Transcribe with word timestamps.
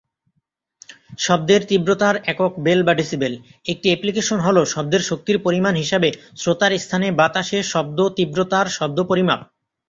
শব্দের 1.19 1.61
তীব্রতার 1.69 2.15
একক 2.25 2.51
বেল/ডেসিবেল। 2.65 3.33
একটি 3.65 3.87
অ্যাপ্লিকেশন 3.89 4.37
হ'ল 4.45 4.57
শব্দের 4.65 5.01
শক্তির 5.09 5.37
পরিমাণ 5.39 5.73
হিসাবে 5.75 6.09
শ্রোতার 6.37 6.73
স্থানে 6.83 7.07
বাতাসে 7.19 7.59
শব্দ 7.73 7.99
তীব্রতার 8.17 8.67
শব্দ 8.77 8.97
পরিমাপ। 9.09 9.39